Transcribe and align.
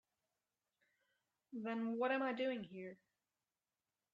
Then 1.53 1.99
what 1.99 2.11
am 2.11 2.23
I 2.23 2.33
doing 2.33 2.63
here? 2.63 2.97